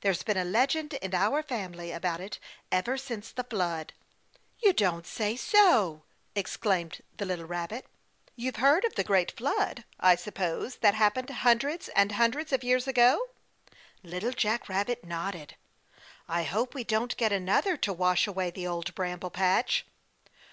[0.00, 2.40] "There's been a legend in our family about it
[2.72, 3.92] ever since the Flood."
[4.58, 6.02] "You don't say so,"
[6.34, 7.86] exclaimed the little rabbit.
[8.34, 12.88] "You've heard of the Great Flood, I suppose, that happened hundreds and hundreds of years
[12.88, 13.28] ago?"
[14.02, 15.54] Little Jack Rabbit nodded.
[16.28, 19.86] "I hope we don't get another to wash away the Old Bramble Patch."